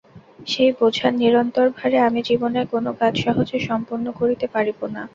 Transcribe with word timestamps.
সেই 0.47 0.71
বোঝার 0.79 1.13
নিরন্তর 1.15 1.67
ভারে 1.77 1.97
আমি 2.07 2.19
জীবনের 2.29 2.65
কোনো 2.73 2.89
কাজ 2.99 3.13
সহজে 3.23 3.57
সম্পন্ন 3.69 4.05
করিতে 4.19 4.45
পারিব 4.53 4.79
না। 4.95 5.03